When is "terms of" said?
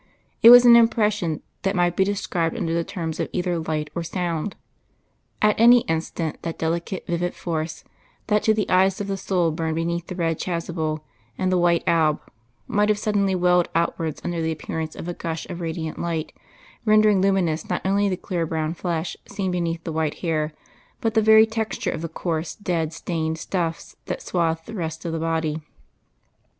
2.83-3.29